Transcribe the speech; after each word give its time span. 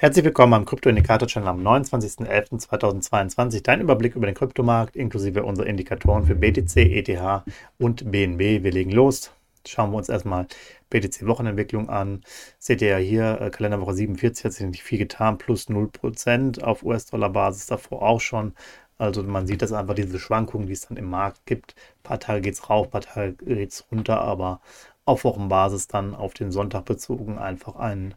Herzlich 0.00 0.24
willkommen 0.24 0.54
am 0.54 0.64
Krypto-Indikator-Channel 0.64 1.50
am 1.50 1.60
29.11.2022. 1.60 3.62
Dein 3.62 3.82
Überblick 3.82 4.16
über 4.16 4.24
den 4.24 4.34
Kryptomarkt 4.34 4.96
inklusive 4.96 5.44
unserer 5.44 5.66
Indikatoren 5.66 6.24
für 6.24 6.34
BTC, 6.34 6.78
ETH 6.78 7.44
und 7.78 8.10
BNB. 8.10 8.64
Wir 8.64 8.72
legen 8.72 8.92
los. 8.92 9.30
Schauen 9.68 9.90
wir 9.90 9.98
uns 9.98 10.08
erstmal 10.08 10.46
BTC-Wochenentwicklung 10.88 11.90
an. 11.90 12.22
Seht 12.58 12.80
ihr 12.80 12.88
ja 12.88 12.96
hier, 12.96 13.42
äh, 13.42 13.50
Kalenderwoche 13.50 13.92
47 13.92 14.46
hat 14.46 14.54
sich 14.54 14.66
nicht 14.66 14.82
viel 14.82 14.96
getan, 14.96 15.36
plus 15.36 15.68
0% 15.68 16.62
auf 16.62 16.82
US-Dollar-Basis, 16.82 17.66
davor 17.66 18.00
auch 18.00 18.22
schon. 18.22 18.54
Also 18.96 19.22
man 19.22 19.46
sieht 19.46 19.60
das 19.60 19.72
einfach, 19.72 19.92
diese 19.92 20.18
Schwankungen, 20.18 20.66
die 20.66 20.72
es 20.72 20.88
dann 20.88 20.96
im 20.96 21.10
Markt 21.10 21.44
gibt. 21.44 21.74
Ein 21.76 22.04
paar 22.04 22.20
Tage 22.20 22.40
geht 22.40 22.54
es 22.54 22.70
rauf, 22.70 22.86
ein 22.86 22.90
paar 22.90 23.02
Tage 23.02 23.34
geht 23.34 23.70
es 23.70 23.84
runter, 23.92 24.22
aber 24.22 24.62
auf 25.04 25.24
Wochenbasis 25.24 25.88
dann 25.88 26.14
auf 26.14 26.32
den 26.32 26.52
Sonntag 26.52 26.86
bezogen 26.86 27.36
einfach 27.36 27.76
ein 27.76 28.14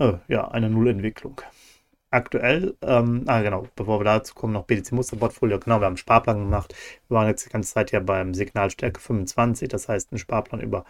äh, 0.00 0.14
ja, 0.28 0.48
eine 0.48 0.68
Nullentwicklung. 0.70 1.40
Aktuell, 2.12 2.76
ähm, 2.82 3.22
ah 3.28 3.40
genau, 3.40 3.68
bevor 3.76 4.00
wir 4.00 4.04
dazu 4.04 4.34
kommen, 4.34 4.52
noch 4.52 4.64
BTC-Musterportfolio. 4.66 5.60
Genau, 5.60 5.78
wir 5.78 5.84
haben 5.86 5.92
einen 5.92 5.96
Sparplan 5.96 6.38
gemacht. 6.40 6.74
Wir 7.08 7.16
waren 7.16 7.28
jetzt 7.28 7.46
die 7.46 7.50
ganze 7.50 7.72
Zeit 7.72 7.92
ja 7.92 8.00
beim 8.00 8.34
Signalstärke 8.34 9.00
25, 9.00 9.68
das 9.68 9.88
heißt 9.88 10.10
ein 10.12 10.18
Sparplan 10.18 10.60
über 10.60 10.84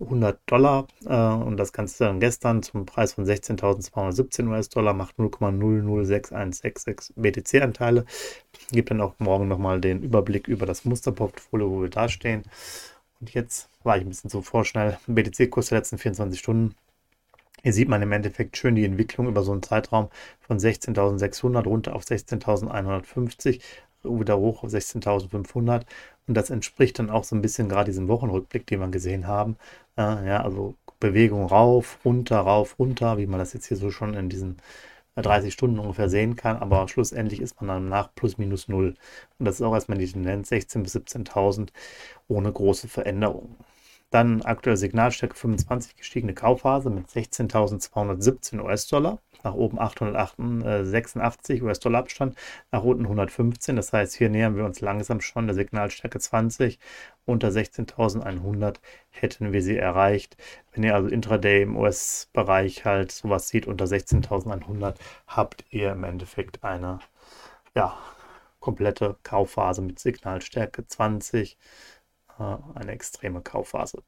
100 0.00 0.38
Dollar 0.46 0.86
äh, 1.06 1.14
und 1.14 1.56
das 1.56 1.72
Ganze 1.72 2.04
dann 2.04 2.20
gestern 2.20 2.62
zum 2.62 2.86
Preis 2.86 3.14
von 3.14 3.24
16.217 3.24 4.48
US-Dollar 4.48 4.94
macht 4.94 5.16
0,006166 5.16 7.12
BTC-Anteile. 7.16 8.04
Gibt 8.70 8.90
dann 8.90 9.00
auch 9.00 9.14
morgen 9.18 9.48
nochmal 9.48 9.80
den 9.80 10.02
Überblick 10.02 10.46
über 10.48 10.66
das 10.66 10.84
Musterportfolio, 10.84 11.70
wo 11.70 11.82
wir 11.82 11.90
da 11.90 12.08
stehen. 12.08 12.44
Und 13.20 13.34
jetzt 13.34 13.68
war 13.82 13.96
ich 13.96 14.02
ein 14.04 14.08
bisschen 14.08 14.30
zu 14.30 14.42
vorschnell. 14.42 14.98
BTC-Kurs 15.06 15.68
der 15.68 15.78
letzten 15.78 15.98
24 15.98 16.38
Stunden 16.38 16.74
hier 17.62 17.72
sieht 17.72 17.88
man 17.88 18.02
im 18.02 18.12
Endeffekt 18.12 18.56
schön 18.56 18.74
die 18.74 18.84
Entwicklung 18.84 19.28
über 19.28 19.42
so 19.42 19.52
einen 19.52 19.62
Zeitraum 19.62 20.08
von 20.40 20.58
16.600 20.58 21.64
runter 21.64 21.94
auf 21.94 22.04
16.150, 22.04 23.60
wieder 24.04 24.38
hoch 24.38 24.64
auf 24.64 24.70
16.500 24.70 25.82
und 26.26 26.34
das 26.34 26.50
entspricht 26.50 26.98
dann 26.98 27.10
auch 27.10 27.24
so 27.24 27.36
ein 27.36 27.42
bisschen 27.42 27.68
gerade 27.68 27.90
diesem 27.90 28.08
Wochenrückblick, 28.08 28.66
den 28.66 28.80
wir 28.80 28.88
gesehen 28.88 29.26
haben. 29.26 29.56
Äh, 29.96 30.26
ja, 30.26 30.42
also 30.42 30.74
Bewegung 31.00 31.46
rauf, 31.46 31.98
runter, 32.04 32.38
rauf, 32.40 32.78
runter, 32.78 33.18
wie 33.18 33.26
man 33.26 33.38
das 33.38 33.52
jetzt 33.52 33.66
hier 33.66 33.76
so 33.76 33.90
schon 33.90 34.14
in 34.14 34.28
diesen 34.28 34.58
30 35.16 35.52
Stunden 35.52 35.78
ungefähr 35.78 36.08
sehen 36.08 36.36
kann, 36.36 36.56
aber 36.56 36.88
schlussendlich 36.88 37.40
ist 37.40 37.60
man 37.60 37.68
dann 37.68 37.88
nach 37.88 38.14
plus 38.14 38.38
minus 38.38 38.68
null. 38.68 38.94
Und 39.38 39.44
das 39.46 39.56
ist 39.56 39.62
auch 39.62 39.74
erstmal 39.74 39.98
die 39.98 40.10
Tendenz 40.10 40.50
16.000 40.50 40.82
bis 40.82 40.96
17.000 40.96 41.68
ohne 42.28 42.50
große 42.52 42.88
Veränderungen. 42.88 43.56
Dann 44.12 44.42
aktuell 44.42 44.76
Signalstärke 44.76 45.34
25 45.34 45.96
gestiegene 45.96 46.34
Kaufphase 46.34 46.90
mit 46.90 47.08
16.217 47.08 48.60
US-Dollar. 48.62 49.20
Nach 49.42 49.54
oben 49.54 49.78
886 49.78 51.62
US-Dollar 51.62 52.00
Abstand, 52.00 52.36
nach 52.70 52.82
unten 52.84 53.04
115. 53.04 53.74
Das 53.74 53.90
heißt, 53.90 54.14
hier 54.14 54.28
nähern 54.28 54.54
wir 54.54 54.66
uns 54.66 54.82
langsam 54.82 55.22
schon 55.22 55.46
der 55.46 55.54
Signalstärke 55.54 56.18
20. 56.18 56.78
Unter 57.24 57.48
16.100 57.48 58.76
hätten 59.08 59.54
wir 59.54 59.62
sie 59.62 59.78
erreicht. 59.78 60.36
Wenn 60.72 60.82
ihr 60.84 60.94
also 60.94 61.08
Intraday 61.08 61.62
im 61.62 61.74
US-Bereich 61.78 62.84
halt 62.84 63.12
sowas 63.12 63.48
sieht, 63.48 63.66
unter 63.66 63.86
16.100 63.86 64.96
habt 65.26 65.64
ihr 65.70 65.90
im 65.92 66.04
Endeffekt 66.04 66.62
eine 66.62 66.98
ja, 67.74 67.96
komplette 68.60 69.16
Kaufphase 69.22 69.80
mit 69.80 69.98
Signalstärke 69.98 70.86
20 70.86 71.56
eine 72.38 72.92
extreme 72.92 73.40
Kaufphase. 73.40 74.02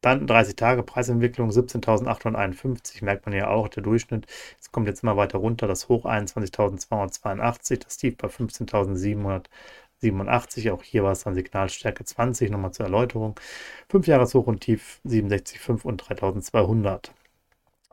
Dann 0.00 0.26
30 0.26 0.56
Tage 0.56 0.82
Preisentwicklung 0.82 1.48
17.851, 1.48 3.02
merkt 3.02 3.24
man 3.24 3.34
ja 3.34 3.48
auch, 3.48 3.68
der 3.68 3.82
Durchschnitt. 3.82 4.26
Es 4.60 4.70
kommt 4.70 4.86
jetzt 4.86 5.02
immer 5.02 5.16
weiter 5.16 5.38
runter, 5.38 5.66
das 5.66 5.88
Hoch 5.88 6.04
21.282, 6.04 7.82
das 7.82 7.96
Tief 7.96 8.18
bei 8.18 8.28
15.787. 8.28 10.72
Auch 10.72 10.82
hier 10.82 11.04
war 11.04 11.12
es 11.12 11.24
dann 11.24 11.34
Signalstärke 11.34 12.04
20, 12.04 12.50
nochmal 12.50 12.72
zur 12.72 12.84
Erläuterung. 12.84 13.40
5 13.88 14.06
Jahreshoch 14.06 14.46
und 14.46 14.60
Tief 14.60 15.00
67,5 15.06 15.84
und 15.84 16.02
3.200. 16.02 17.08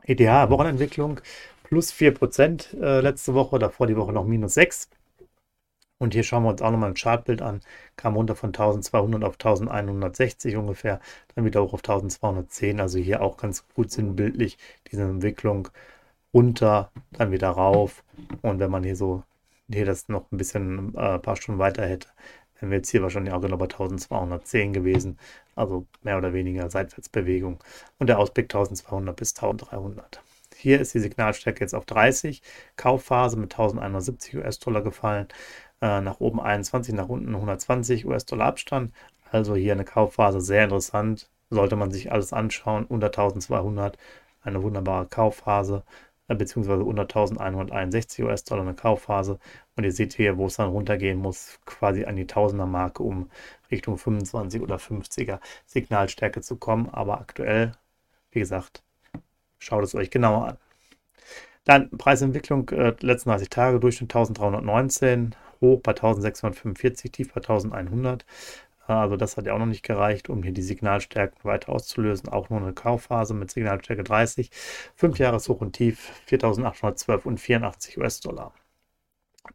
ETH 0.04 0.50
Wochenentwicklung 0.50 1.20
plus 1.62 1.94
4% 1.94 2.78
äh, 2.78 3.00
letzte 3.00 3.32
Woche, 3.32 3.58
davor 3.58 3.86
die 3.86 3.96
Woche 3.96 4.12
noch 4.12 4.26
minus 4.26 4.52
6. 4.52 4.90
Und 6.02 6.14
hier 6.14 6.24
schauen 6.24 6.42
wir 6.42 6.50
uns 6.50 6.60
auch 6.62 6.72
nochmal 6.72 6.90
ein 6.90 6.94
Chartbild 6.96 7.42
an. 7.42 7.60
Kam 7.96 8.16
runter 8.16 8.34
von 8.34 8.48
1200 8.48 9.22
auf 9.22 9.34
1160 9.34 10.56
ungefähr, 10.56 11.00
dann 11.36 11.44
wieder 11.44 11.62
hoch 11.62 11.74
auf 11.74 11.78
1210. 11.78 12.80
Also 12.80 12.98
hier 12.98 13.22
auch 13.22 13.36
ganz 13.36 13.64
gut 13.76 13.92
sinnbildlich 13.92 14.58
diese 14.90 15.04
Entwicklung 15.04 15.68
runter, 16.34 16.90
dann 17.12 17.30
wieder 17.30 17.50
rauf. 17.50 18.02
Und 18.42 18.58
wenn 18.58 18.70
man 18.72 18.82
hier 18.82 18.96
so, 18.96 19.22
hier 19.72 19.84
das 19.84 20.08
noch 20.08 20.26
ein 20.32 20.38
bisschen, 20.38 20.92
äh, 20.96 21.14
ein 21.14 21.22
paar 21.22 21.36
Stunden 21.36 21.60
weiter 21.60 21.86
hätte, 21.86 22.08
wären 22.58 22.70
wir 22.70 22.78
jetzt 22.78 22.90
hier 22.90 23.02
wahrscheinlich 23.02 23.32
auch 23.32 23.40
genau 23.40 23.56
bei 23.56 23.66
1210 23.66 24.72
gewesen. 24.72 25.20
Also 25.54 25.86
mehr 26.02 26.18
oder 26.18 26.32
weniger 26.32 26.68
Seitwärtsbewegung. 26.68 27.62
Und 28.00 28.08
der 28.08 28.18
Ausblick 28.18 28.46
1200 28.46 29.14
bis 29.14 29.36
1300. 29.36 30.20
Hier 30.56 30.80
ist 30.80 30.94
die 30.94 31.00
Signalstärke 31.00 31.60
jetzt 31.60 31.74
auf 31.74 31.86
30. 31.86 32.42
Kaufphase 32.76 33.36
mit 33.36 33.52
1170 33.52 34.36
US-Dollar 34.38 34.82
gefallen. 34.82 35.28
Äh, 35.82 36.00
nach 36.00 36.20
oben 36.20 36.40
21, 36.40 36.94
nach 36.94 37.08
unten 37.08 37.34
120 37.34 38.06
US-Dollar 38.06 38.46
Abstand. 38.46 38.92
Also 39.32 39.56
hier 39.56 39.72
eine 39.72 39.84
Kaufphase 39.84 40.40
sehr 40.40 40.64
interessant. 40.64 41.28
Sollte 41.50 41.76
man 41.76 41.90
sich 41.90 42.12
alles 42.12 42.32
anschauen. 42.32 42.86
Unter 42.86 43.08
1200 43.08 43.98
eine 44.42 44.62
wunderbare 44.62 45.06
Kaufphase, 45.06 45.82
äh, 46.28 46.36
beziehungsweise 46.36 46.84
unter 46.84 47.02
1161 47.02 48.24
US-Dollar 48.24 48.62
eine 48.62 48.74
Kaufphase. 48.74 49.40
Und 49.76 49.84
ihr 49.84 49.92
seht 49.92 50.14
hier, 50.14 50.38
wo 50.38 50.46
es 50.46 50.56
dann 50.56 50.70
runtergehen 50.70 51.18
muss, 51.18 51.58
quasi 51.66 52.04
an 52.04 52.14
die 52.16 52.26
Tausender 52.28 52.66
Marke, 52.66 53.02
um 53.02 53.28
Richtung 53.70 53.98
25 53.98 54.62
oder 54.62 54.76
50er 54.76 55.40
Signalstärke 55.66 56.42
zu 56.42 56.56
kommen. 56.56 56.90
Aber 56.92 57.20
aktuell, 57.20 57.72
wie 58.30 58.40
gesagt, 58.40 58.84
schaut 59.58 59.82
es 59.84 59.94
euch 59.96 60.10
genauer 60.10 60.46
an. 60.48 60.56
Dann 61.64 61.90
Preisentwicklung 61.90 62.68
äh, 62.70 62.94
letzten 63.00 63.30
30 63.30 63.48
Tage, 63.48 63.80
Durchschnitt 63.80 64.10
1319, 64.14 65.34
hoch 65.62 65.80
bei 65.82 65.92
1645, 65.92 67.10
tief 67.12 67.32
bei 67.32 67.40
1100. 67.40 68.26
Äh, 68.88 68.92
also 68.92 69.16
das 69.16 69.36
hat 69.36 69.46
ja 69.46 69.54
auch 69.54 69.58
noch 69.58 69.66
nicht 69.66 69.84
gereicht, 69.84 70.28
um 70.28 70.42
hier 70.42 70.52
die 70.52 70.62
Signalstärken 70.62 71.44
weiter 71.44 71.70
auszulösen. 71.70 72.28
Auch 72.28 72.50
nur 72.50 72.60
eine 72.60 72.72
Kaufphase 72.74 73.34
mit 73.34 73.50
Signalstärke 73.50 74.04
30. 74.04 74.50
5 74.96 75.18
Jahres 75.18 75.48
Hoch 75.48 75.60
und 75.60 75.72
Tief 75.72 76.12
4812 76.26 77.26
und 77.26 77.40
84 77.40 77.98
US-Dollar. 77.98 78.52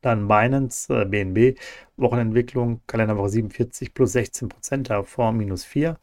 Dann 0.01 0.27
Binance, 0.27 0.93
äh, 0.93 1.05
BNB, 1.05 1.57
Wochenentwicklung, 1.97 2.81
Kalenderwoche 2.87 3.29
47 3.29 3.93
plus 3.93 4.11
16 4.13 4.49
Prozent, 4.49 4.89
davor 4.89 5.31
minus 5.31 5.63
4. 5.65 5.97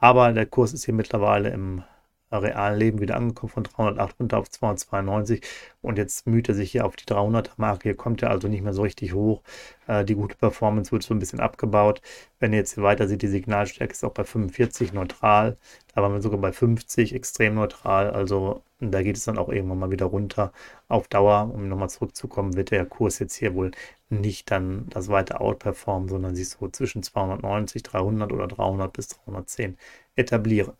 Aber 0.00 0.32
der 0.32 0.46
Kurs 0.46 0.72
ist 0.72 0.84
hier 0.84 0.94
mittlerweile 0.94 1.50
im 1.50 1.84
realen 2.32 2.78
Leben 2.78 3.00
wieder 3.00 3.16
angekommen 3.16 3.50
von 3.50 3.64
308 3.64 4.20
runter 4.20 4.38
auf 4.38 4.50
292 4.50 5.42
und 5.82 5.98
jetzt 5.98 6.26
müht 6.26 6.48
er 6.48 6.54
sich 6.54 6.72
hier 6.72 6.86
auf 6.86 6.96
die 6.96 7.04
300er 7.04 7.52
Marke. 7.56 7.84
Hier 7.84 7.96
kommt 7.96 8.22
er 8.22 8.30
also 8.30 8.48
nicht 8.48 8.62
mehr 8.62 8.72
so 8.72 8.82
richtig 8.82 9.14
hoch. 9.14 9.42
Äh, 9.86 10.04
die 10.04 10.14
gute 10.14 10.36
Performance 10.36 10.92
wird 10.92 11.02
so 11.02 11.14
ein 11.14 11.18
bisschen 11.18 11.40
abgebaut. 11.40 12.00
Wenn 12.38 12.52
ihr 12.52 12.58
jetzt 12.58 12.74
hier 12.74 12.84
weiter 12.84 13.08
seht, 13.08 13.22
die 13.22 13.28
Signalstärke 13.28 13.92
ist 13.92 14.04
auch 14.04 14.12
bei 14.12 14.24
45 14.24 14.92
neutral. 14.92 15.56
Da 15.94 16.02
waren 16.02 16.12
wir 16.12 16.22
sogar 16.22 16.38
bei 16.40 16.52
50 16.52 17.14
extrem 17.14 17.54
neutral. 17.54 18.10
Also 18.10 18.62
da 18.80 19.02
geht 19.02 19.16
es 19.16 19.24
dann 19.24 19.38
auch 19.38 19.48
irgendwann 19.48 19.78
mal 19.78 19.90
wieder 19.90 20.06
runter. 20.06 20.52
Auf 20.88 21.08
Dauer, 21.08 21.50
um 21.52 21.68
nochmal 21.68 21.90
zurückzukommen, 21.90 22.56
wird 22.56 22.70
der 22.70 22.86
Kurs 22.86 23.18
jetzt 23.18 23.34
hier 23.34 23.54
wohl 23.54 23.72
nicht 24.08 24.50
dann 24.50 24.86
das 24.90 25.08
weiter 25.08 25.40
outperformen, 25.40 26.08
sondern 26.08 26.34
sich 26.34 26.48
so 26.48 26.68
zwischen 26.68 27.02
290, 27.02 27.82
300 27.82 28.32
oder 28.32 28.46
300 28.48 28.92
bis 28.92 29.08
310 29.08 29.76
etablieren. 30.16 30.72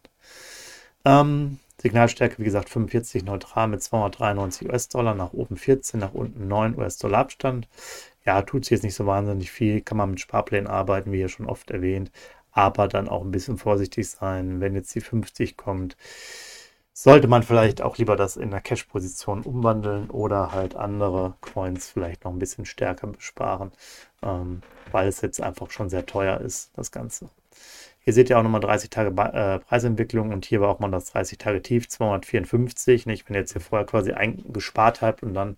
Ähm, 1.04 1.58
Signalstärke, 1.80 2.38
wie 2.38 2.44
gesagt, 2.44 2.68
45 2.68 3.24
neutral 3.24 3.68
mit 3.68 3.82
293 3.82 4.68
US-Dollar, 4.68 5.14
nach 5.14 5.32
oben 5.32 5.56
14, 5.56 5.98
nach 5.98 6.12
unten 6.12 6.46
9 6.46 6.76
US-Dollar 6.76 7.20
Abstand. 7.20 7.68
Ja, 8.24 8.42
tut 8.42 8.64
sich 8.64 8.72
jetzt 8.72 8.82
nicht 8.82 8.94
so 8.94 9.06
wahnsinnig 9.06 9.50
viel, 9.50 9.80
kann 9.80 9.96
man 9.96 10.10
mit 10.10 10.20
Sparplänen 10.20 10.66
arbeiten, 10.66 11.10
wie 11.12 11.20
ja 11.20 11.28
schon 11.28 11.46
oft 11.46 11.70
erwähnt, 11.70 12.10
aber 12.52 12.86
dann 12.88 13.08
auch 13.08 13.22
ein 13.22 13.30
bisschen 13.30 13.56
vorsichtig 13.58 14.10
sein, 14.10 14.60
wenn 14.60 14.74
jetzt 14.74 14.94
die 14.94 15.00
50 15.00 15.56
kommt. 15.56 15.96
Sollte 16.92 17.28
man 17.28 17.42
vielleicht 17.42 17.80
auch 17.80 17.96
lieber 17.96 18.16
das 18.16 18.36
in 18.36 18.50
der 18.50 18.60
Cash-Position 18.60 19.42
umwandeln 19.42 20.10
oder 20.10 20.52
halt 20.52 20.76
andere 20.76 21.34
Coins 21.40 21.88
vielleicht 21.88 22.24
noch 22.24 22.32
ein 22.32 22.38
bisschen 22.38 22.66
stärker 22.66 23.06
besparen, 23.06 23.72
ähm, 24.22 24.60
weil 24.92 25.08
es 25.08 25.22
jetzt 25.22 25.40
einfach 25.40 25.70
schon 25.70 25.88
sehr 25.88 26.04
teuer 26.04 26.40
ist, 26.42 26.70
das 26.76 26.92
Ganze. 26.92 27.30
Hier 28.10 28.14
seht 28.16 28.28
ihr 28.28 28.40
auch 28.40 28.42
nochmal 28.42 28.60
30 28.60 28.90
Tage 28.90 29.10
äh, 29.10 29.60
Preisentwicklung 29.60 30.32
und 30.32 30.44
hier 30.44 30.60
war 30.60 30.68
auch 30.68 30.80
mal 30.80 30.90
das 30.90 31.12
30 31.12 31.38
Tage 31.38 31.62
Tief 31.62 31.88
254. 31.88 33.06
Nicht? 33.06 33.28
Wenn 33.28 33.36
ihr 33.36 33.40
jetzt 33.42 33.52
hier 33.52 33.60
vorher 33.60 33.86
quasi 33.86 34.12
gespart 34.48 35.00
habt 35.00 35.22
und 35.22 35.32
dann 35.32 35.56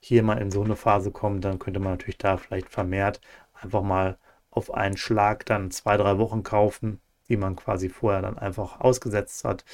hier 0.00 0.22
mal 0.22 0.36
in 0.36 0.50
so 0.50 0.62
eine 0.62 0.76
Phase 0.76 1.10
kommt, 1.10 1.46
dann 1.46 1.58
könnte 1.58 1.80
man 1.80 1.92
natürlich 1.92 2.18
da 2.18 2.36
vielleicht 2.36 2.68
vermehrt 2.68 3.22
einfach 3.54 3.80
mal 3.80 4.18
auf 4.50 4.74
einen 4.74 4.98
Schlag 4.98 5.46
dann 5.46 5.70
zwei, 5.70 5.96
drei 5.96 6.18
Wochen 6.18 6.42
kaufen, 6.42 7.00
die 7.30 7.38
man 7.38 7.56
quasi 7.56 7.88
vorher 7.88 8.20
dann 8.20 8.36
einfach 8.36 8.80
ausgesetzt 8.80 9.42
hat. 9.44 9.64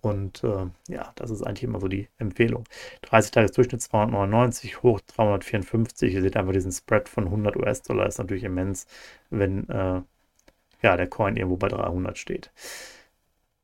Und 0.00 0.42
äh, 0.42 0.66
ja, 0.88 1.12
das 1.14 1.30
ist 1.30 1.42
eigentlich 1.42 1.62
immer 1.62 1.78
so 1.78 1.86
die 1.86 2.08
Empfehlung. 2.18 2.64
30 3.02 3.30
Tages 3.30 3.52
Durchschnitt 3.52 3.82
299, 3.82 4.82
hoch 4.82 4.98
354. 5.14 6.12
Ihr 6.12 6.22
seht 6.22 6.36
einfach 6.36 6.52
diesen 6.52 6.72
Spread 6.72 7.08
von 7.08 7.26
100 7.26 7.54
US-Dollar 7.54 8.06
ist 8.06 8.18
natürlich 8.18 8.42
immens, 8.42 8.88
wenn 9.30 9.68
äh, 9.68 10.02
ja, 10.82 10.96
der 10.96 11.08
Coin 11.08 11.36
irgendwo 11.36 11.56
bei 11.56 11.68
300 11.68 12.18
steht. 12.18 12.50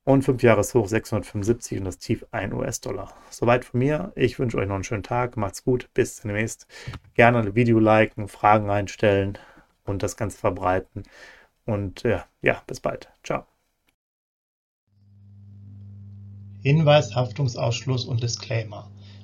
Und 0.04 0.22
5 0.22 0.42
Jahreshoch 0.42 0.86
675 0.86 1.78
und 1.78 1.84
das 1.84 1.98
Tief 1.98 2.26
1 2.30 2.52
US-Dollar. 2.52 3.14
Soweit 3.30 3.64
von 3.64 3.80
mir. 3.80 4.12
Ich 4.16 4.38
wünsche 4.38 4.58
euch 4.58 4.68
noch 4.68 4.74
einen 4.74 4.84
schönen 4.84 5.02
Tag. 5.02 5.36
Macht's 5.38 5.64
gut. 5.64 5.88
Bis 5.94 6.20
demnächst. 6.20 6.66
Gerne 7.14 7.38
ein 7.38 7.54
Video 7.54 7.78
liken, 7.78 8.28
Fragen 8.28 8.68
einstellen 8.68 9.38
und 9.84 10.02
das 10.02 10.16
Ganze 10.16 10.36
verbreiten. 10.36 11.04
Und 11.64 12.02
ja, 12.02 12.26
ja 12.42 12.62
bis 12.66 12.80
bald. 12.80 13.10
Ciao. 13.22 13.46
Hinweis, 16.62 17.14
Haftungsausschluss 17.14 18.04
und 18.04 18.22
Disclaimer. 18.22 18.90